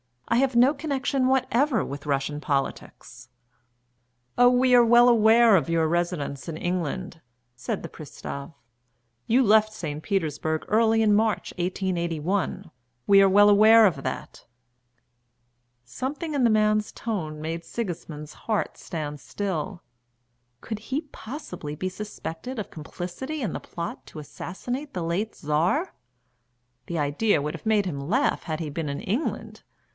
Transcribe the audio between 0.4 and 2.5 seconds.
no connection whatever with Russian